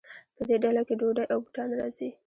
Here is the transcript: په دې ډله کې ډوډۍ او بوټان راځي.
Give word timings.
په 0.35 0.41
دې 0.47 0.55
ډله 0.63 0.81
کې 0.87 0.93
ډوډۍ 0.99 1.25
او 1.33 1.37
بوټان 1.43 1.69
راځي. 1.79 2.09